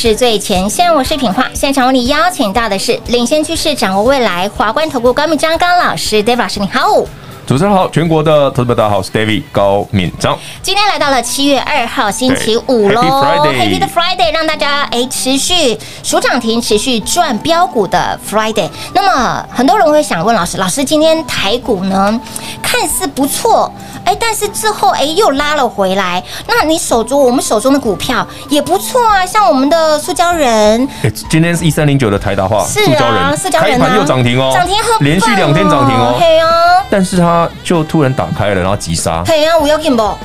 [0.00, 1.50] 是最前线，我是品画。
[1.52, 7.04] 现场为你邀请到的是领先趋势、掌握未来华冠投顾高木张刚老师，David 老师，你好。
[7.48, 10.38] 主持人好，全国的投资者大家好，我是 David 高敏章。
[10.60, 18.68] 今天来到了七月二号星期五喽，Happy 的 Friday，让大家哎持续数涨停，持续赚标股的 Friday。
[18.92, 22.20] 那么很多人会想问老师，老师今天台股呢
[22.62, 23.72] 看似不错。
[24.04, 36.48] 哎，但是之后哎又拉了回来，那你手中我们手中的股票也不错啊，像我们的塑胶人，哎，今天是一三零九的台达化，是啊，塑胶人开盘又涨停哦，涨停很连续两天涨停哦，对啊，
[36.88, 40.18] 但是它就突然打开了，然后急杀，对啊，我要紧不？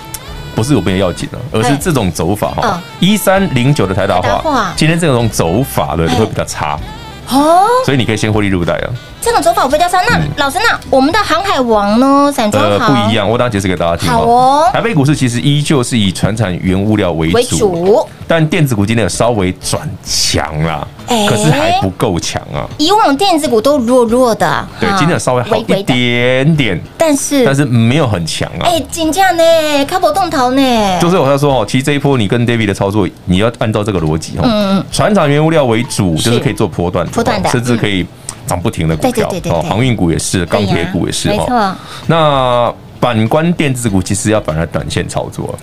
[0.56, 6.79] 不是我们要紧了，而是这种走法哈，一三零九的台达化，今天这种走法的会比较差。
[7.29, 8.88] 哦，所以你可以先获利入袋啊。
[9.23, 9.97] 这种走法我比较少。
[10.07, 12.31] 那老师，那我们的航海王呢？
[12.34, 14.09] 散装呃不一样，我等下解释给大家听。
[14.09, 14.69] 好哦。
[14.73, 22.67] 台北股市其实依旧是以船产原物料为主，但电子股今天有稍微转强啦，可是还不够强啊。
[22.78, 28.63] 以往电子股都弱弱的，对，今天有稍微好一点点，但是但是没有很强啊。
[28.63, 29.85] 哎，金价呢？
[29.85, 31.00] 卡波动头呢？
[31.00, 34.41] 就是我要说哦，其实这一波你跟 David 的操作，你要按照这个逻辑哦。
[34.44, 34.85] 嗯嗯。
[34.91, 38.05] 传产原物料为主，就是可以做波段，波段的，甚至可以。
[38.45, 41.75] 涨不停的股票哦，航运股也是，钢铁股也是哦。
[42.07, 45.57] 那反观电子股，其实要反而短线操作。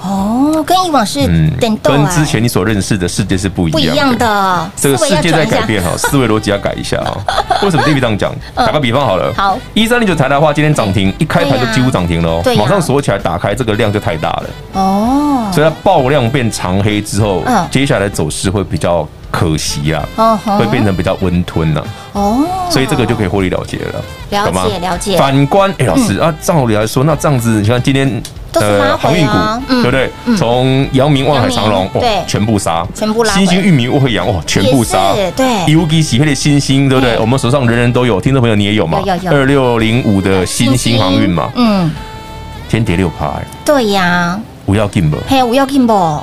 [0.00, 1.50] 哦，跟以往是嗯，
[1.82, 4.70] 跟之前你所认识的世界是不一样，不一样的。
[4.76, 7.18] 这个世界在改变哈，思维逻辑要改一下哈。
[7.64, 8.32] 为什么 David 这样讲？
[8.54, 14.44] 打个比方好了，好，一三零九台的话，今天涨停，一开盘就几乎涨停了哦，马上锁起来，打开这个量就太大了。
[14.74, 19.06] 哦，所以它爆量变长黑之后，接下来走势会比较。
[19.30, 20.08] 可惜啊，
[20.58, 25.16] 会变成比较温吞了哦，所以这个就可以获利了结了，了解了解。
[25.18, 28.22] 反观，哎，老师啊，照理来说，那这样子，你看今天
[28.54, 29.32] 呃航运股，
[29.68, 30.10] 对不对？
[30.36, 33.34] 从阳明、万海、长隆，对，全部杀，全部拉。
[33.34, 35.66] 新兴、玉米、沃慧洋，哇，全部杀，对。
[35.72, 37.18] ，U G 喜配的新兴，对不对？
[37.18, 39.02] 我们手上人人都有，听众朋友你也有吗？
[39.30, 41.90] 二六零五的新兴航运嘛，嗯，
[42.68, 43.34] 天跌六趴，
[43.64, 45.18] 对呀，不要紧不？
[45.28, 46.20] 嘿，不要紧不？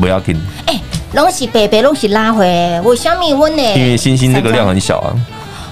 [0.00, 0.40] 不要紧。
[0.66, 0.80] 哎。
[1.14, 3.62] 东西白白，拢是拉回，我小米温呢？
[3.62, 5.14] 因为星星这个量很小啊。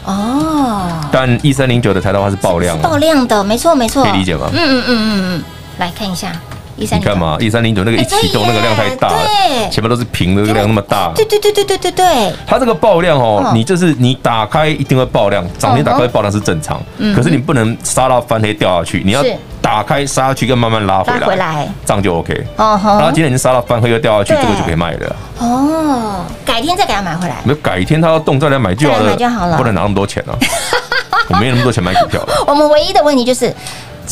[0.05, 0.83] 哦。
[1.11, 4.03] 但一三零九的台达化是爆量，爆量的，没错没错。
[4.05, 4.49] 可以理解吗？
[4.53, 5.43] 嗯嗯嗯嗯嗯。
[5.79, 6.33] 来看一下
[6.83, 11.13] 一三，你看嘛，一三零九那个一启动那个量太大了，对，前面都是平的，那个量那么大。
[11.15, 12.33] 对对对对对对对。
[12.47, 16.83] 它这个爆量哦，你就是你打开一定会爆量，涨停打开会爆量是正常。
[17.15, 19.25] 可是你不能杀到翻黑掉下去，你要。
[19.63, 22.35] 打开杀下去，跟慢慢拉回来，回来这样就 OK。
[22.57, 25.17] 哦，然后今天已经杀到翻黑又掉下去，这个就可以卖了。
[25.39, 27.37] 哦，改天再给他买回来。
[27.45, 30.35] 没有，改天他要动再来买就好了，不能拿那么多钱啊。
[31.31, 32.21] 我没有那么多钱买股票。
[32.45, 33.55] 我们唯一的问题就是。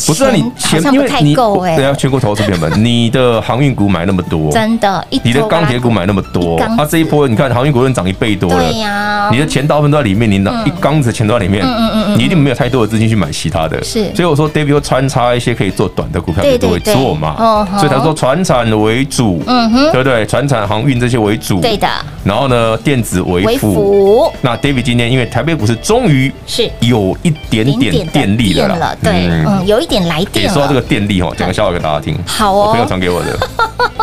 [0.07, 20.25] 不是啊，你钱因为你对啊，全国投资朋友们， 你的航运股买那么多，真的，你的钢铁股买那么多，它这一波你看航运股又涨一倍多了，对呀，你的钱大部分都在里面，你拿一缸子钱都在里面，嗯嗯嗯，你一定没有太多的资金去买其他的，是，所以我说 David 会穿插一些可以做短的股票你都会做嘛，所以他说船产为主，嗯哼，对不对？
[20.25, 21.87] 船产航运这些为主，对的，
[22.23, 26.69] 然后呢，电子为辅，那 David 今天因为台北股市终于是。
[26.81, 29.90] 有一点点电力了，对，嗯，有一。
[29.91, 30.49] 点来电。
[30.49, 32.17] 说到这个电力哦，讲个笑话给大家听。
[32.25, 33.37] 好哦，我朋友传给我的，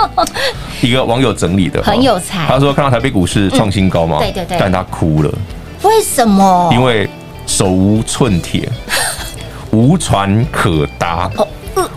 [0.82, 2.46] 一个网友整理的，很有才。
[2.46, 5.32] 他说看到台北股市创新高嘛，对对对，但他哭了。
[5.82, 6.68] 为什么？
[6.74, 7.08] 因为
[7.46, 8.68] 手无寸铁，
[9.72, 11.30] 无船可搭，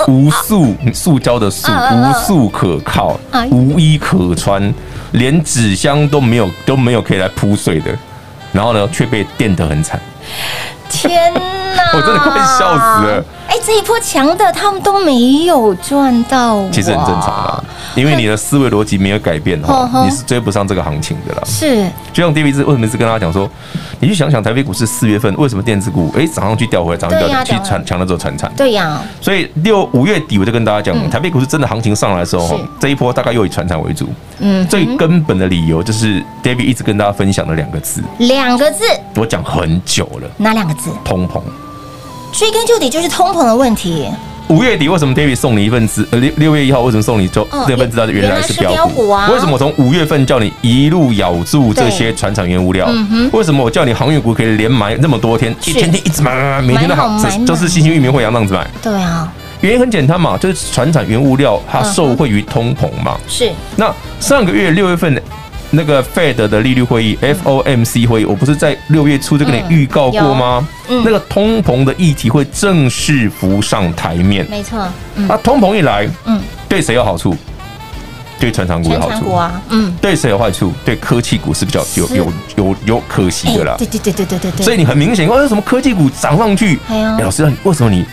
[0.07, 3.19] 无塑塑胶的塑，无塑可靠，
[3.51, 4.73] 无衣可穿，
[5.11, 7.91] 连纸箱都没有，都没有可以来铺水的。
[8.53, 9.99] 然后呢，却被电得很惨。
[10.89, 11.41] 天哪！
[11.95, 13.25] 我真的快笑死了。
[13.51, 17.61] 哎，这一波强的他们都没有赚到，其实很正常啦，
[17.95, 21.41] 因为你的思维逻辑没有改变哈，你是追不上这个行情的啦。
[21.45, 21.83] 是，
[22.13, 23.49] 就像 David 为什么是跟大家讲说，
[23.99, 28.49] 你去想想台北股市四月份为什么电子股哎涨上去掉回来，涨上去掉去抢抢了之后传产。
[28.55, 29.01] 对呀。
[29.19, 34.07] 所以六五月底我就跟大家讲，台北股市真的行情上来的时候，这一波大概又以传产为主。
[34.39, 34.65] 嗯。
[34.67, 38.01] 最根本的理由就是 David 一直跟大家分享的两个字。
[38.19, 38.85] 两个字。
[39.17, 40.29] 我讲很久了。
[40.37, 40.89] 哪两个字？
[41.03, 41.41] 通膨。
[42.31, 44.09] 追根究底就是通膨的问题。
[44.47, 46.05] 五月底为什么 David 送你一份资？
[46.11, 48.07] 呃，六六月一号为什么送你就这份资料？
[48.07, 49.29] 原来是标股啊！
[49.31, 52.89] 为什么我从五月份叫你一路咬住这些船厂原物料？
[53.31, 58.67] 为什么我叫你航运股可以连买那么多天，一天天一直买买买，每天都好，就是新兴裕民会阳那样子买？
[58.81, 59.31] 对啊，
[59.61, 63.17] 原因很简单嘛，就是船厂原物料它受惠于通膨嘛。
[63.29, 63.49] 是。
[63.77, 65.21] 那上个月六月份。
[65.71, 70.67] 那个 Fed 的利率会议，FOMC 会议，我不是在六月初就跟你预告过吗？
[70.89, 74.45] 嗯，那个通膨的议题会正式浮上台面。
[74.49, 74.79] 没错。
[74.79, 77.35] 啊通膨一来，嗯，对谁有好处？
[78.39, 79.61] 对成长股有好处啊。
[79.69, 79.95] 嗯。
[80.01, 80.73] 对谁有坏处？
[80.83, 83.75] 对科技股是比较有有有有可惜的啦。
[83.77, 84.63] 对对对对对对对。
[84.65, 86.77] 所以你很明显，为什么科技股涨上去？
[87.19, 88.05] 老师，为什么你？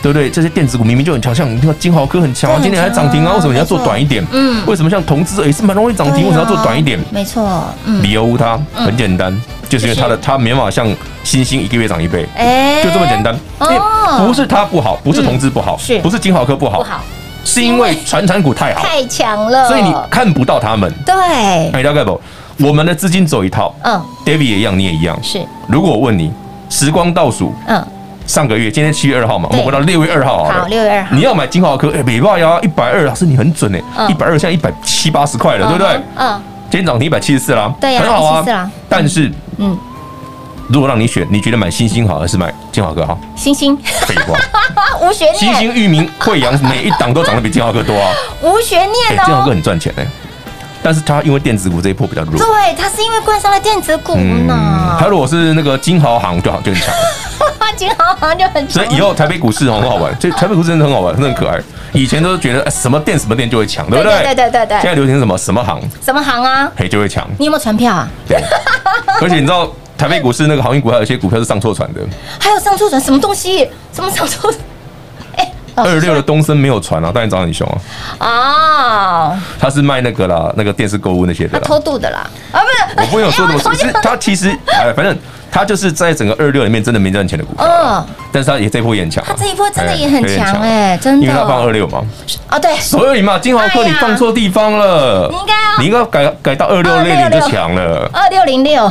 [0.00, 0.30] 对不对？
[0.30, 4.24] 这些电子股明明就很强，像你看金豪科很强啊，今天还涨停啊，为什么你要做短一点？
[4.32, 6.98] 嗯，为什么像同资也是蛮容易涨停，为什么要做短一点？
[7.10, 7.64] 没错，
[8.02, 9.36] 理由无他，很简单，
[9.68, 10.86] 就是因为它的它没办法像
[11.24, 13.36] 新兴一个月涨一倍，哎，就这么简单。
[13.58, 16.78] 哦，不是它不好，不是同资不好，是不是金豪科不好？
[16.78, 17.00] 不好，
[17.44, 20.92] 是因为传产股太好，太强了，所以你看不到他们。
[21.04, 21.14] 对，
[21.72, 22.20] 哎，了解不？
[22.64, 25.18] 我们的资金走一套，嗯，David 也一样，你也一样。
[25.22, 26.32] 是，如果我问你，
[26.70, 27.84] 时光倒数，嗯。
[28.28, 35.98] 上个月，今天七月二号嘛，我们回到六月二号好，六月二号，你要买金豪科，哎，没办法呀，一百二，老师你很准哎，一百二现在一百七八十块了，对不对？
[36.14, 36.40] 嗯，
[36.70, 38.70] 今天涨停一百七十四啦，对呀，很好啊。
[38.86, 39.76] 但是，嗯，
[40.68, 43.18] 如果让你选，你觉得买星星好还是买金豪科好？
[43.34, 43.74] 星星，
[44.06, 44.38] 废话，
[45.00, 45.38] 无悬念。
[45.38, 48.12] 新兴、裕民、慧洋，每一档都涨得比金豪科多啊，
[48.44, 49.22] 无悬念哦。
[49.24, 50.06] 金豪科很赚钱哎，
[50.82, 54.98] 但是它因为电子股这一波比较弱，对，它是因为冠上了电子股呢。
[55.00, 56.94] 它如果是那个金豪行就好，就很强。
[57.76, 61.58] 金豪好像就很，所以以后台北股市很好玩， 就台北股市真的很好玩，真的很可爱。
[61.92, 64.22] 以前都是觉得什么店什么店就会抢，对不对？
[64.22, 64.80] 对对对对。
[64.80, 65.80] 现在流行什么什么行？
[66.04, 66.70] 什么行啊？
[66.76, 67.26] 嘿，就会抢。
[67.38, 68.08] 你有没有船票啊？
[68.28, 68.38] 对。
[69.22, 72.00] 而且你知道台北股市那个航运股还有一些股票是上错船的。
[72.38, 73.00] 还有上错船？
[73.00, 73.66] 什么东西？
[73.92, 74.52] 什么上错？
[75.36, 77.66] 哎，二六的东森没有船啊，当然涨很凶
[78.18, 79.32] 啊。
[79.32, 79.38] 哦。
[79.58, 81.58] 他是卖那个啦，那个电视购物那些的。
[81.58, 82.28] 他偷渡的啦。
[82.52, 83.00] 啊，不是。
[83.00, 85.16] 我不有说什么， 其实他其实哎，反正。
[85.50, 92.02] 他就是在整个二六里面真的没赚钱的股票，嗯，但是他也这一波也很强，他这一波真的也很强哎，真的，因为他放二六嘛，
[92.50, 98.90] 哦对，所以你嘛，金豪科你放错地方了，你应该你应该改改到二六六零就强了，二六零六，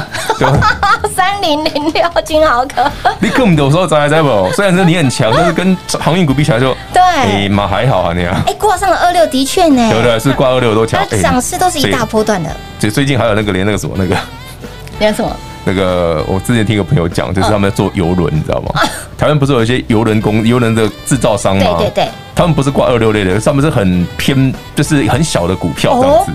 [1.16, 2.90] 三零零六金豪科，
[3.20, 10.20] 你根本有时候在在不，虽然说你很强， 但是跟航运股比起来就对，哎嘛还好啊那样，哎挂上了二六的确呢，对不对？
[10.20, 14.16] 是挂二六都强，涨势都是一大波段的，最最近还有那个连那个什么那个，
[15.00, 15.32] 连什么？
[15.68, 18.82] 那个我之前听一个朋友讲，就是他们在做游轮，你知道吗？
[19.18, 21.76] 台湾不是有一些游轮公游轮的制造商吗？
[21.78, 26.32] 对对对，他们不是挂二六类的，他们是很偏，就是很小的股票这样子。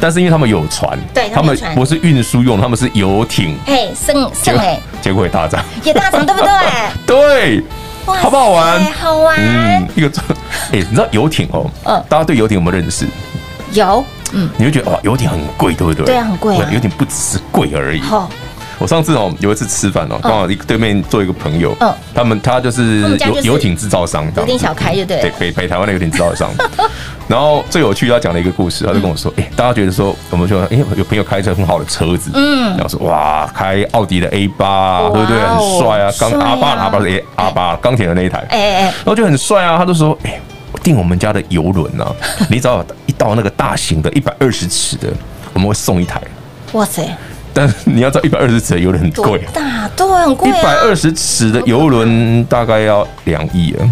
[0.00, 3.54] 但是因为他们有船，对，他们不是运输用，他们是游艇。
[3.66, 6.50] 嘿，升升哎，结果也大涨，也大涨，对不对？
[7.06, 7.62] 对，
[8.06, 8.82] 好不好玩？
[8.92, 9.36] 好玩。
[9.38, 10.10] 嗯，一个
[10.72, 11.70] 哎，你知道游艇哦？
[11.84, 13.06] 嗯，大家对游艇有没有认识？
[13.72, 16.06] 有，嗯，你会觉得哇，游艇很贵，对不对？
[16.06, 16.56] 对啊，很贵。
[16.72, 18.00] 游艇不只是贵而已。
[18.00, 18.30] 好。
[18.84, 26.50] 我上次哦有一次吃饭哦，刚好一对面坐一个朋友，嗯，他们他就是游游艇制造商，游艇小开就对，对北北台湾的游艇制造商。
[27.26, 35.38] 然后最有趣，他讲了一个故事，他就跟我说，哎，大家觉得说，我们说，哎，有朋友开车很好的车子，嗯，然后说，哇，开奥迪的 A 八，对不对？
[35.38, 40.38] 很帅啊，钢阿八阿八是 A 阿八钢铁的那一台，哎哎，然后就很帅啊，他就说，哎，
[40.72, 42.06] 我订我们家的游轮呢，
[42.50, 45.08] 你只要一到那个大型的一百二十尺的，
[45.54, 46.20] 我们会送一台。
[46.72, 47.08] 哇塞！
[47.54, 50.50] 但是你要知道，一百二十尺的游轮很贵，大对很贵。
[50.50, 53.86] 一百二十尺的游轮大概要两亿啊！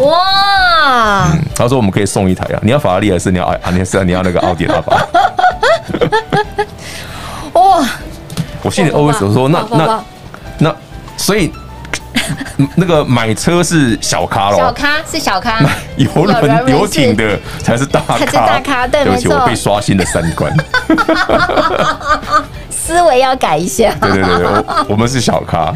[0.00, 1.28] 哇！
[1.56, 3.58] 他说我们可以送一台啊，你要法拉利还是你要啊？
[3.72, 4.96] 你是你要那个奥迪阿八？
[7.54, 7.84] 哇！
[8.62, 10.04] 我心里 always 说，那那
[10.58, 10.76] 那，
[11.16, 11.50] 所以
[12.76, 15.60] 那个买车是小咖喽，小咖是小咖，
[15.96, 20.52] 游轮游艇的才是大咖，才是大咖，对，对不起，我被刷新了三观。
[22.88, 23.94] 思维要改一下。
[24.00, 25.74] 对对对，我我们是小咖。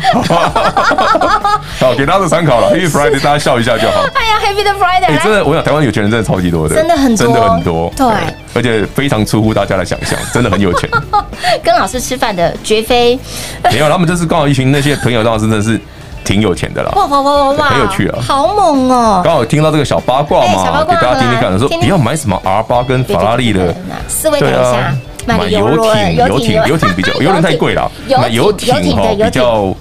[1.79, 2.75] 好，给大家参考了。
[2.75, 4.01] Happy Friday，大家笑一下就好。
[4.15, 7.93] 哎呀，Happy 的 Friday，真的，我想台湾有钱人真的超级多的，真的很多，真的很多。
[7.95, 8.07] 对，
[8.55, 10.89] 而且非常出乎大家的想象，真的很有钱。
[11.63, 13.19] 跟老师吃饭的绝非
[13.65, 15.79] 没有，他们就是刚好一群那些朋友，当时真的是
[16.25, 16.93] 挺有钱的啦。
[16.97, 19.21] 哇哇哇哇哇，很有趣啊，好猛哦！
[19.23, 23.75] 刚好听到这个小八卦嘛，给大家听听看，说不要买什么 R 八跟法拉利的，
[24.09, 24.95] 思维等一下。
[25.27, 27.91] 买游艇，游艇，游艇比较， 游轮太贵了。
[28.19, 29.75] 买游艇哈比较，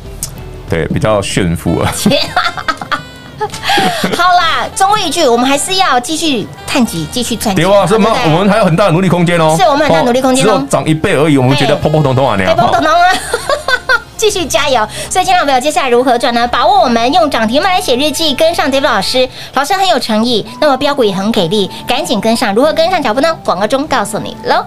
[0.70, 1.92] 对，比较炫富啊。
[4.16, 7.66] 好啦，终归一句，我们还是要继续探底，继续赚钱。
[7.66, 9.56] 对啊，所以我们我们还有很大的努力空间哦。
[9.58, 10.48] 是我们很大努力空间哦。
[10.48, 12.56] 只有涨一倍而已，我们觉得普普通通啊，那样。
[12.56, 13.08] 普普通通啊，
[14.22, 14.88] 继续加油。
[15.10, 16.48] 所以，亲爱的朋友，接下来如何转呢？
[16.48, 22.54] 把握我们用涨停板来写日记，跟上 David 老师，老师很有诚意，那么标股也很给力，赶紧跟上。
[22.54, 23.36] 如何跟上脚步呢？
[23.44, 24.64] 广告中告诉你喽。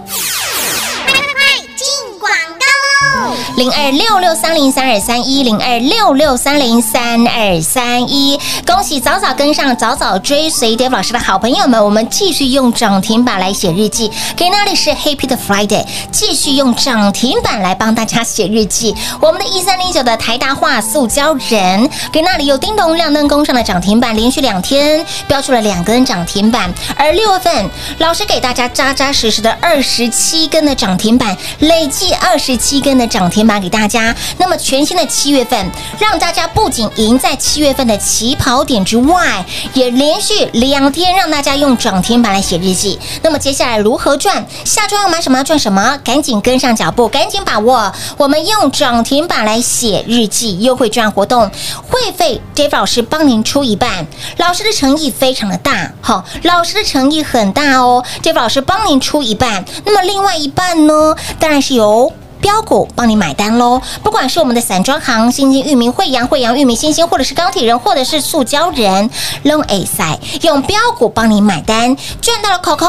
[3.57, 14.11] 零二六六三零三二三一零二六六三零三二三一，恭喜早早跟上、早早追随 Dave 老师的好朋友们，我们继续用涨停板来写日记。
[14.37, 18.95] 给那里是 Happy 的 Friday，继续用涨停板来帮大家写日记。
[19.21, 26.73] 我们的一三零九的台达化塑胶人，给那里有叮咚亮灯攻上的涨停板，连续两天标出了两根涨停板。
[26.97, 33.55] 而六月份，老师给大家扎扎实实的二十七根的涨停板，累计二十七根的涨涨停板。
[33.65, 42.99] 给大家，那么全新的七月份，让大家不仅赢在七月份的起跑点之外，也连续两天让大家用涨停板来写日记。
[43.23, 44.45] 那么接下来如何赚？
[44.65, 45.99] 下周要买什么要赚什么？
[46.05, 51.51] 赶紧跟上脚步，赶紧把握我们用涨停板来写日记优惠券活动，
[51.89, 54.07] 会费 Dave 老师帮您出一半。
[54.37, 59.65] 老师的诚意非常的大，好，老师的诚意很大哦，Dave 老师帮您出一半。
[59.87, 61.17] 那么另外一半呢？
[61.39, 62.13] 当然是由。
[62.45, 63.81] 标股帮你买单喽！
[64.03, 69.09] 不管是我们的散装行、新兴、裕民、慧洋、慧洋、裕民、新兴，或者是钢铁人，或者是塑胶人
[69.45, 72.87] ，Long A 赛用标股帮你买单，赚到了口口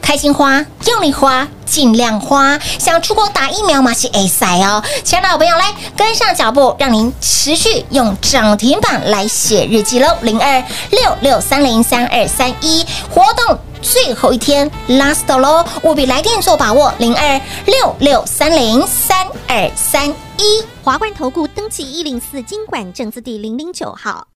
[0.00, 2.58] 开心花，用力花，尽量花。
[2.78, 3.92] 想出国打疫苗吗？
[3.92, 4.82] 是 A 赛哦！
[5.04, 10.16] 亲爱的好朋友，来跟上脚步，让您持续用涨停板来写日记喽！
[10.22, 13.58] 零二六六三零三二三一活动。
[13.82, 24.26] 最后一天，last 喽，务必来电做把握，零二六六三零三二三一，华冠投顾登记一零四经管证字第零零九号，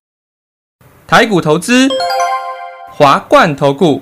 [1.07, 1.89] 台股投资，
[2.91, 4.01] 华冠投顾。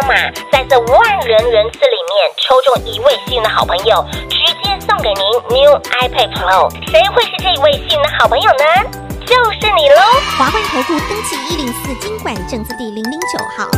[0.07, 0.31] 码。
[0.51, 6.69] 在这万人人次里面抽中一位幸运的好朋友，直接送给您 New iPad Pro。
[6.89, 8.65] 谁会是这一位幸运的好朋友呢？
[9.25, 10.01] 就是你喽！
[10.37, 13.69] 华冠投顾登记一零四经管证字第零零九号，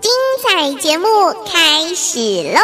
[0.00, 0.10] 精
[0.42, 1.06] 彩节目
[1.44, 2.18] 开始
[2.52, 2.60] 喽！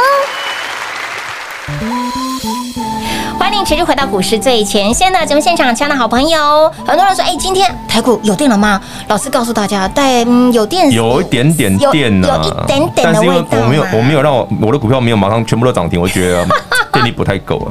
[3.42, 8.80] 欢迎持续回到股市最前线的节目现场，亲爱的好朋友，很多人说，哎，今天台股有电了吗？
[9.08, 13.44] 老师告诉大家，带，嗯，有电，有一点点电呢，有一点点的味道。
[13.50, 16.46] 但是因为我没有，我没有让我我的股票没有马上全部都涨停，我觉得
[16.92, 17.68] 电力不太够啊。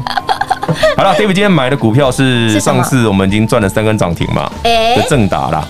[0.98, 4.52] 好了，David 今天买的股票是上次我们已经赚了三根涨停嘛？
[4.64, 5.66] 哎，的正达啦，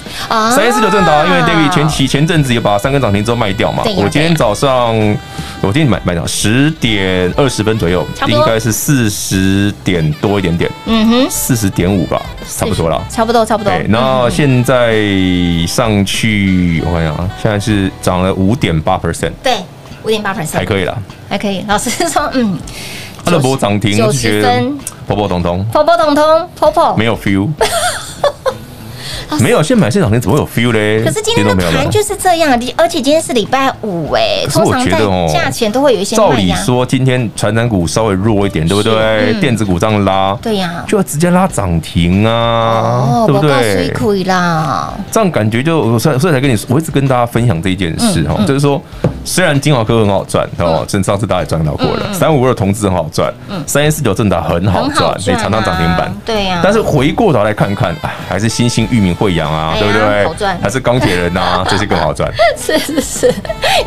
[0.49, 3.83] 三一四九正达，因为 David 前期前阵子也把三根涨停之后卖掉嘛。
[3.95, 4.95] 我今天早上，
[5.63, 13.71] 我今天买买到十点二十分左右，应该是四十点多一点点，嗯哼，四十点五吧，差不多了，差不多差不多。
[13.87, 14.95] 然后现在
[15.67, 19.57] 上去，我看一下啊，现在是涨了五点八 percent，对，
[20.03, 20.97] 五点八 percent，还可以了，
[21.29, 21.63] 还可以。
[21.67, 22.57] 老师说，嗯。
[23.23, 24.63] 它的波涨停，就觉得
[25.05, 27.47] 波波通通，波波通通，波波没有 feel。
[29.39, 31.03] 没有，现在买现涨停怎么会有 feel 嘞？
[31.03, 34.43] 可是今天的盘就是这样，而且今天是礼拜五哎。
[34.45, 36.15] 可是我觉得哦，价钱都会有一些。
[36.15, 39.33] 照理说，今天传产股稍微弱一点，对不对？
[39.39, 43.89] 电子股这样拉，对呀，就要直接拉涨停啊，对不对？
[43.89, 44.93] 可以啦。
[45.11, 48.81] 这样感觉就，所以所以才跟你说，我一直跟大家分享这一件事哈，就是说，
[49.25, 53.33] 虽然金豪科很好赚哦，真上次大家也赚到过了，三五二的同志很好赚，
[53.65, 56.61] 三一四九正达很好赚，所以常常涨停板，对呀。
[56.63, 60.25] 但是回过头来看看，哎，还是新兴、裕民、慧阳啊，对不对？
[60.25, 62.31] 好赚，还是钢铁人呐， 这些更好赚。
[62.57, 63.33] 是是是，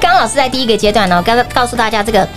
[0.01, 2.29] 刚刚老师在第一个阶段呢，刚刚告诉大家这个，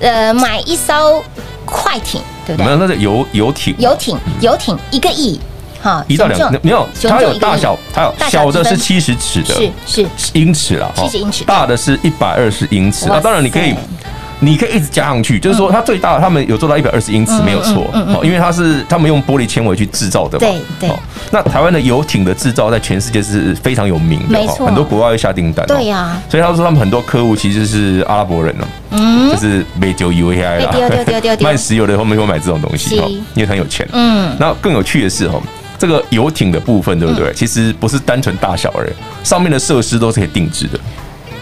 [0.00, 1.22] 呃，买一艘
[1.64, 2.66] 快艇，对不对？
[2.66, 5.40] 没有，那是游游艇，游艇，游艇一个亿，
[5.82, 9.54] 哈，一到两，没有，它有大小，它有小的是七十尺的，
[9.86, 13.06] 是是英尺了，七十英尺，大的是一百二十英尺。
[13.08, 13.74] 那当然你可以。
[14.40, 20.40] 你可以一直加上去，就是说它最大的，他们有做到一百二十英尺没有错，哦，因为它是他们用玻璃纤维去制造的嘛。
[20.40, 20.96] 对对。
[21.30, 25.66] 那台湾的游艇的制造在全世界是非常有名的，很多国外会下订单。
[25.66, 26.20] 对呀。
[26.28, 30.74] 所以他说他们很多客户其实是阿拉伯人呢，嗯，就是美酒 UAI 啦，
[31.40, 32.96] 卖石油的后面会买这种东西，
[33.34, 33.86] 因为很有钱。
[33.92, 34.34] 嗯。
[34.40, 35.40] 那更有趣的是哦，
[35.78, 37.32] 这个游艇的部分对不对？
[37.34, 38.92] 其实不是单纯大小而已，
[39.22, 40.80] 上面的设施都是可以定制的。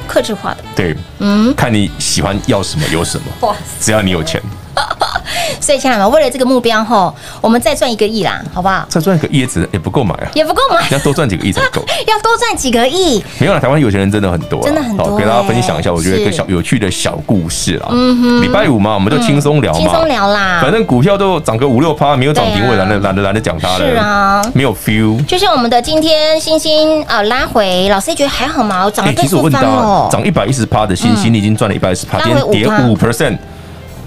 [0.09, 4.43] 客制化的，对，嗯，看你喜欢要什么有什么，哇，只要你有钱。
[5.61, 8.85] 所以，亲爱的们，为了这个目标吼，我们再赚一个亿啦，好不好？
[8.89, 11.85] 再赚一个亿也只也不够买啊，也不够买，要多赚几个亿才够。
[12.07, 13.23] 要多赚几个亿？
[13.39, 15.17] 没有了，台湾有钱人真的很多，真的很多。
[15.17, 17.89] 给大家分享一下，我觉得一个小有趣的小故事啊。
[17.91, 20.61] 嗯哼，礼拜五嘛，我们就轻松聊嘛，轻松聊啦。
[20.63, 23.79] 反正股票都涨个五六趴，没有涨停，我懒得懒得懒得讲它了。
[23.79, 25.25] 是啊，没有 feel。
[25.27, 28.89] 就像我们的今天星星啊拉回，老师觉得还好吗？
[28.91, 33.37] 涨了倍数翻哦，涨一百一十趴的星星，你已经赚了一百一十趴，今天跌五 percent。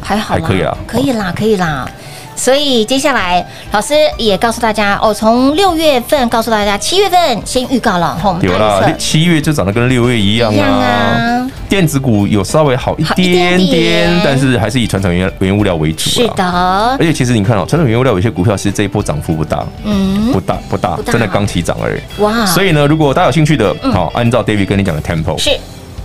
[0.02, 1.90] 还好，还可以啦，可以啦，可以啦。
[2.34, 11.48] 所以接下来老师也告诉大家哦，从六月份告诉大家，七月份先预告了，有啦，七月就涨得跟六月一样啊。
[11.70, 16.10] 电子股有稍微好一点点，但是还是以传统原原物料为主。
[16.10, 22.02] 是的，而且其实你看哦，传统原物料有些股票其实这一波涨幅不大，嗯，不大不大，真的刚起涨而已。
[22.22, 25.52] 哇，所以呢，如果大家有兴趣的，好，按照 David 跟你讲的 Tempo 是。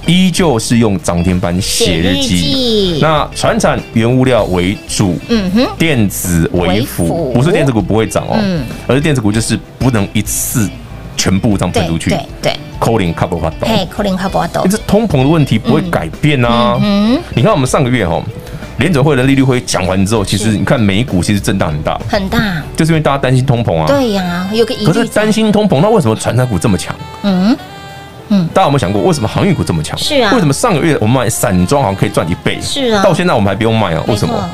[0.07, 8.39] 依旧是用涨停板写日记，那传产原物料为主，嗯哼，电子为辅，不是电子股不会涨哦，
[8.87, 10.71] 而是电子股就是不能一次
[11.17, 18.23] 全部这样喷出去，对对，calling couple 发抖，嘿，calling couple 发抖，这通膨的问题不会改变啊，嗯，你看我们上个月哈，
[18.79, 26.95] 联准会的利率会讲完之后，其实你看美股其实震荡很大，很大，就是因为大家担心通膨啊，对呀，有个疑虑，可是担心通膨，那为什么传产股这么强？
[27.25, 27.57] 嗯。
[28.29, 29.97] 嗯，大家有没有想过，为什么航运股这么强？
[29.99, 32.59] 是啊，为什么上个月我们买散装好像可以赚一倍？
[32.61, 34.03] 是啊，到现在我们还不用卖啊？
[34.07, 34.49] 为什么？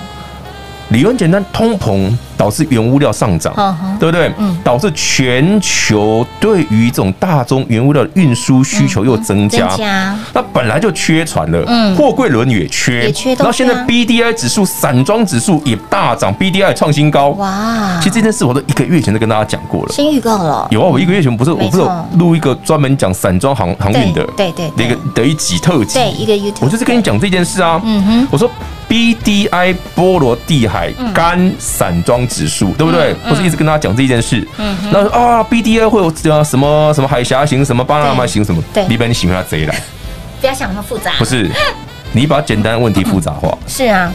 [0.93, 3.53] 理由很简单，通膨导致原物料上涨，
[3.99, 4.31] 对不对？
[4.37, 13.35] 嗯，导致全球对于这种大宗原物料的运输需求又增加，那本来就缺船了，嗯，货柜轮也缺，也缺。
[13.37, 17.31] 然后现在 B D I 指数、散装指数也大涨，B D I 创新高。
[17.31, 17.99] 哇！
[17.99, 20.69] 其实这件事我都一个月前就跟大家讲过了，先预告了。
[20.71, 21.83] 有啊，我一个月前不是我不是
[22.19, 27.81] 录一个专门讲散装航航运的，对对，那个的一集特辑，对一个 YouTube，我就是跟你讲这件事啊。
[27.83, 28.51] 嗯哼，我说。
[28.89, 33.15] B D I 波罗的海干散装指数，对不对？
[33.29, 34.47] 不是一直跟大家讲这件事。
[34.59, 36.13] 嗯，那啊，B D I 会有
[36.45, 38.63] 什么什么海峡型、什么巴拿马型什么？
[38.75, 39.75] 对，你把你喜欢它贼来，
[40.41, 41.13] 不要想那么复杂。
[41.19, 41.51] 不是，
[42.13, 43.57] 你把简单问题复杂化。
[43.67, 44.13] 是啊，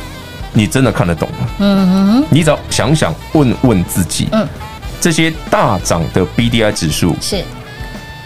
[0.53, 1.47] 你真的看得懂吗？
[1.57, 4.47] 嗯哼，你只要想想问问自己，嗯，
[5.01, 7.43] 这些大涨的 B D I 指数是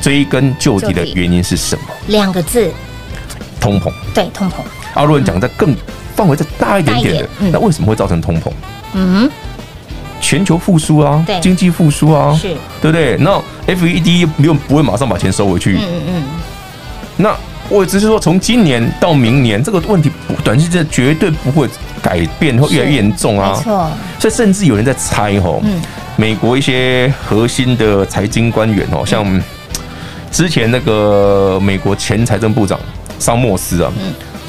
[0.01, 1.83] 追根究底的原因是什么？
[2.07, 2.69] 两个字，
[3.61, 3.89] 通膨。
[4.13, 4.55] 对，通膨。
[4.95, 5.73] 阿伦讲的更。
[6.15, 8.51] 范围再大一点点的，那为什么会造成通膨？
[8.93, 9.29] 嗯，
[10.19, 12.49] 全球复苏啊，经济复苏啊，是，
[12.81, 13.17] 对不对？
[13.17, 15.77] 那 FED 没有不会马上把钱收回去。
[15.77, 16.23] 嗯嗯，
[17.17, 17.35] 那
[17.69, 20.11] 我只是说，从今年到明年，这个问题
[20.43, 21.67] 短期之内绝对不会
[22.01, 23.53] 改变，会越来越严重啊。
[23.57, 25.63] 没错，所以甚至有人在猜吼，
[26.17, 29.41] 美国一些核心的财经官员哦，像
[30.31, 32.79] 之前那个美国前财政部长
[33.17, 33.91] 桑莫斯啊。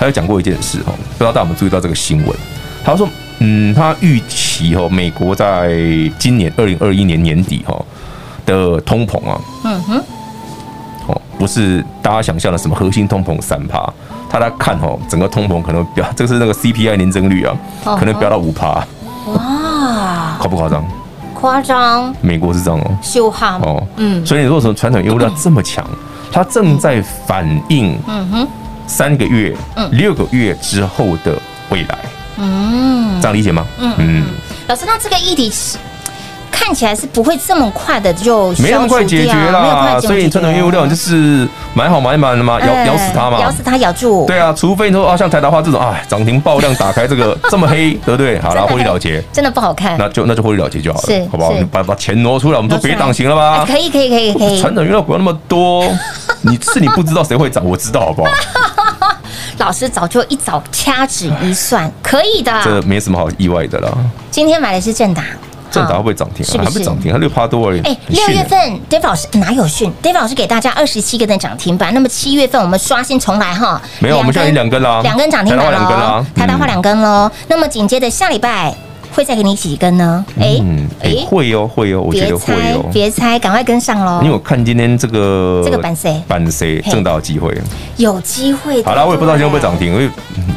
[0.03, 2.37] 他有讲过一件事哈，不知道大家有没有注意到这个新闻？
[2.85, 5.71] 他说，嗯，他预期期哈，美国在
[6.19, 7.81] 今年二零二一年年底哈
[8.45, 10.03] 的通膨啊，嗯哼，
[11.07, 13.89] 哦，不是大家想象的什么核心通膨三趴，
[14.29, 18.85] 他来看哈，整个通膨可能飙，这个是那个 CPI 年增率啊，可能飙到五趴，
[19.27, 20.85] 哇，夸不夸张？
[21.33, 25.89] 夸张，美国是这样哦，秀哈哦，嗯，所以你如果说传统原物料这么强，
[26.33, 28.49] 它正在反映，嗯哼，
[28.87, 29.55] 三个月、
[29.93, 31.39] 六个月之后的
[31.71, 31.99] 未来，
[32.37, 33.67] 嗯，这样理解吗？
[33.79, 34.25] 嗯嗯，
[34.69, 35.79] 老师，那这个议题是。
[36.53, 44.27] 看起来是不会这么快的就没那么快解决啦，所以传统原物料就是买好买满了嘛，咬咬死它嘛，咬死它咬住。
[44.27, 48.39] 对啊，除非你说啊，像台达化这种啊，涨停爆量打开这个这么黑，对不对？
[48.43, 51.53] 好了，获利了结，真的不好看，那就那就获利了结就好了，是，好不好？
[51.55, 53.65] 你把把钱挪出来，我们都别档行了吧？
[53.67, 54.61] 可以可以可以可以。
[54.61, 55.85] 传统原料不要那么多，
[56.43, 58.31] 你是你不知道谁会涨，我知道好不好？
[59.59, 63.97] 老师早就一早掐指一算，可以的，这没什么好意外的了。
[64.31, 65.23] 今天买的是正达。
[65.73, 66.45] 正达会不会涨停？
[66.45, 67.11] 是不是还没涨停？
[67.11, 67.81] 它六趴多而已。
[67.81, 68.59] 哎，六月份
[68.91, 71.93] David 老师哪有训？David 老师给大家二十七个的涨停板。
[71.95, 73.81] 那么七月份我们刷新重来哈。
[74.01, 76.25] 没有，我们现在已经两根啦，两根涨停板了。
[76.35, 77.31] 台达画两根喽。
[77.49, 78.75] 那么紧接着下礼拜
[79.15, 80.25] 会再给你几根呢？
[80.41, 80.59] 哎
[81.01, 82.89] 哎，会哦会哦，我觉得会哦。
[82.93, 84.21] 别猜，赶快跟上喽。
[84.23, 87.57] 因为我看今天这个这个板谁板谁正大有机会，
[87.97, 88.83] 有机会。
[88.83, 90.11] 好了，我也不知道今天会不会涨停，因为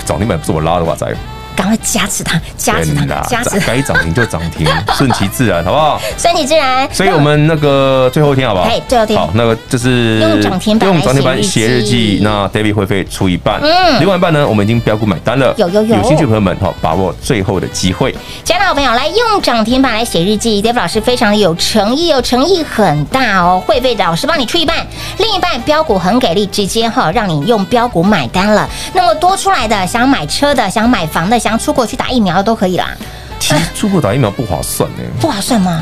[0.06, 1.08] 涨停板不是我拉的哇塞。
[1.56, 6.02] 赶快加持它，加持它，加持该涨停就涨停， 顺其自然，好不好？
[6.18, 6.88] 顺其自然。
[6.94, 8.70] 所以我们那个最后一天，好不好？
[8.88, 9.20] 最后一天。
[9.20, 12.20] 好，那个就是用涨停板，用涨停板写日记。
[12.22, 15.54] 那 David 会费出一半，嗯，另外一半呢，我们已经标股买单了。
[15.58, 18.14] 有有有，有兴趣的朋友们，哈，把握最后的机会。
[18.44, 23.62] 亲爱的好朋友，来用涨停板来写日记，David 老师非常的有诚意哦，诚意很大哦。
[23.66, 24.86] 会费老师帮你出一半，
[25.18, 28.68] 另一半标股很给力，直接哈让你用标股买单了。
[28.94, 32.42] 那么多出来的，想买车的，想买房的，想出国去打疫苗。
[32.42, 32.90] 都可以啦，
[33.40, 35.82] 其实出国打疫苗不划算呢，不划算吗？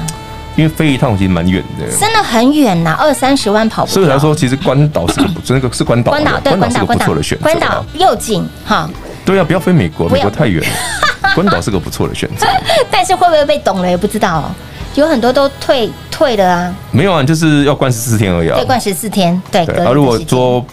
[0.55, 3.91] 因为飞一趟其实蛮远的，真的很远呐，二三十万跑不。
[3.91, 8.89] 所以来说，其实关岛是个不， 那个是关岛，关岛对关岛是个不错的选择，关岛又近哈。
[9.25, 10.69] 对啊，不要飞美国，美国太远了，
[11.33, 12.45] 关岛是个不错的选择。
[12.91, 14.49] 但是会不会被懂了也不知道，
[14.95, 16.75] 有很多都退退了啊。
[16.91, 19.65] 没有啊，就是要关十四天而已啊，对，关十四天，对。
[19.65, 20.63] 啊，如果说。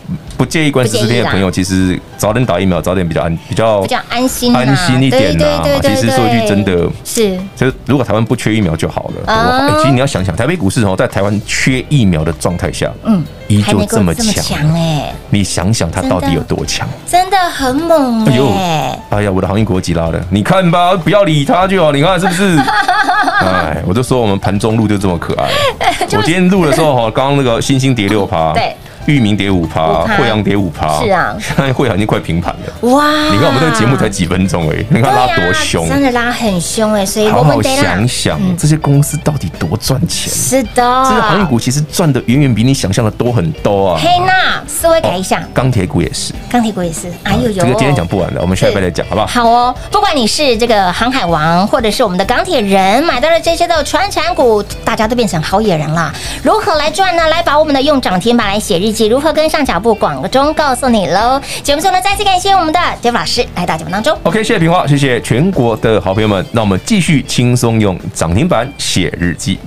[0.41, 5.63] 不介意关十四天的朋友，其实早点打疫苗，早点比较安，比较比较安心，安心一点呐。
[5.83, 9.77] 其实说一句真的，是，就是如果台湾不缺疫苗就好了。
[9.81, 15.13] 其实你要想想，台北股市哦，在台湾缺疫苗的状态下，嗯，依旧这么强哎。
[15.29, 16.89] 你想想它到底有多强？
[17.07, 18.25] 真的很猛
[18.57, 18.99] 哎！
[19.11, 21.93] 哎呀，我的航运国际拉了，你看吧，不要理它就好。
[21.93, 22.57] 你看是不是？
[23.45, 25.51] 哎，我就说我们盘中录就这么可爱。
[26.17, 28.75] 我今天录的时候哈，刚刚那个星星跌六趴，对。
[29.11, 32.89] 裕民跌五趴，惠阳跌五趴，是啊，现在慧洋已经快平盘了。
[32.91, 33.05] 哇！
[33.31, 40.33] 你看我们这个节目才几分钟哎，你看拉多凶，真的拉很凶哎，所以好好想想这些公司到底多赚钱。
[40.33, 44.01] 是的，这个航运股其实赚的远远比你想象的多很多啊。
[44.01, 47.09] 黑娜，思维改一下，钢铁股也是，钢铁股也是。
[47.25, 49.27] 哎呦呦，这个今天讲不完了，我们下礼拜再讲，好不好？
[49.27, 56.13] 好哦，不管你是这个航海王，或者是我们的钢铁人，买到了这些的传产股，大家都变成好野人了。
[56.43, 57.29] 如何来赚呢？
[57.31, 59.61] 来把我们的用涨停板来写日记，如何跟上？
[59.61, 61.41] 脚步广中告诉你喽。
[61.63, 64.19] 节目中呢，再次感谢我们的 David 老师来到节目当中。
[64.25, 66.45] OK，谢谢平花，谢谢全国的好朋友们。
[66.51, 69.61] 那我们继续轻松用涨停板写日记。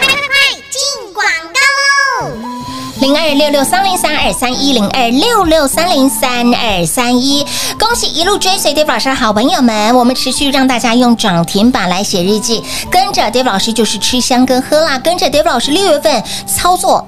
[0.00, 0.26] 快快快
[0.70, 2.36] 进广告喽！
[3.00, 7.44] 零二六六三零三二三一零二六六三零三二三一，
[7.78, 17.04] 恭喜一路追随 David 老师的好朋友们，我们持续让大家用涨停板来写日记，跟着 David 老师就是吃香跟喝辣，跟着 David 老师六月份操作。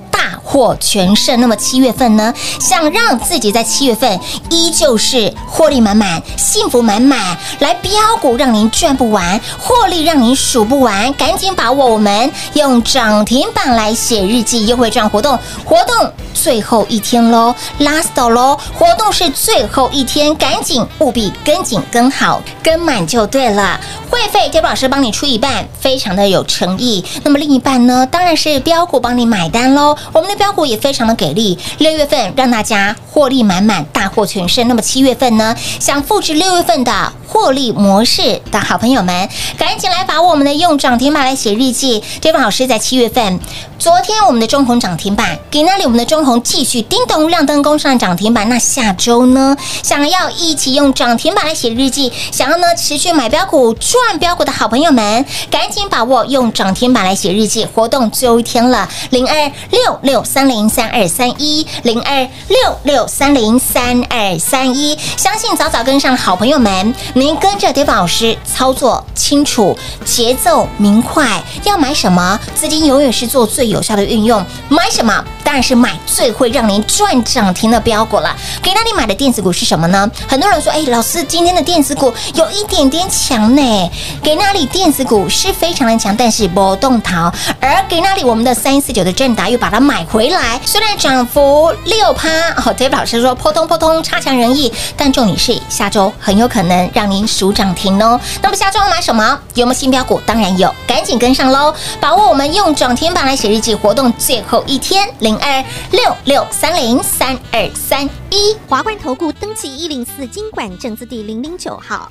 [0.47, 2.33] 获全胜，那么七月份呢？
[2.61, 23.81] 想让自己在七月份依旧是获利满满、幸福满满，来标股让您赚不完，获利让您数不完，赶紧把握我们用涨停板来写日记优惠券活动，活动最后一天喽，last 喽，活动是最后一天，赶紧务必跟紧跟好跟满就对了。
[24.09, 27.05] 会费 David 老师帮你出一半，非常的有诚意。
[27.25, 29.97] 那么另一半呢，当然是标股帮你买单喽。
[30.13, 34.69] 我们的标股也非常的给力，六月份让大家获利满满，大获全胜。
[34.69, 42.03] 那么七月份呢，想复制六月份的获利模式的好朋友们，赶紧来把我们的用涨停板来写日记。
[42.21, 43.41] 这位老师在七月份，
[43.79, 48.49] 昨天我们的中红涨停板，给那里我们的中红继续叮咚亮灯攻上涨停板。
[48.49, 60.26] 那下周呢，想要一起用涨停板来写日记，想要呢持续买标股赚标股的好朋友们，赶紧把握用涨停板来写日记活动最后一天了，零二六六。
[60.27, 64.99] 三零三二三一零二六六三零三二三一。
[65.17, 74.45] 相信早早跟上好朋友们，您跟着 David 老师操作清楚，节奏明快，要买什么，资金永远是做最有效的运用。
[74.69, 75.25] 买什么？
[75.45, 78.35] 当然是买最会让您赚涨停的标股了。
[78.61, 80.11] 给那里买的电子股是什么呢？
[80.27, 83.91] 很多人说，哎，老师，今天的电子股有一点点强呢。
[84.21, 87.33] 给那里电子股是非常的强，但是波动逃。
[87.61, 98.21] 而给那里我们的三一四九的正达又把它买回来，虽然涨幅六趴，哦，David 老师说扑通扑通差强人意，但重点是下周很有可能让您数涨停哦。
[98.43, 99.39] 那么下周要买什么？
[99.55, 100.21] 有没有新标股？
[100.27, 101.75] 当然有，赶紧跟上喽！
[102.01, 105.37] 把握我们用涨停板来写日记活动最后一天零。
[105.39, 112.11] 二六六三零三二三一华冠投顾登记一零四经管证字第零零九号，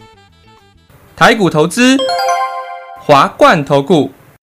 [1.15, 1.97] 台股投资
[3.01, 4.11] 华冠投顾。